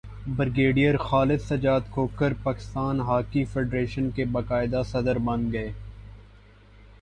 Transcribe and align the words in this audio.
brigadier 0.27 0.95
Khalid 0.99 1.41
Sajjad 1.41 1.81
Khokhar 1.91 2.33
Pakistan 2.43 2.99
hockey 3.01 3.43
federation 3.45 4.09
کے 4.11 4.25
باقاعدہ 4.31 4.81
صدر 4.85 5.17
بن 5.19 5.51
گئے 5.53 5.71